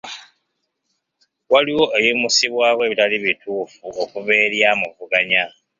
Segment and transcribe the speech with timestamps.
[1.51, 5.43] Waliwo ebimusibwako ebitali bituufu okuva eri amuvuganya.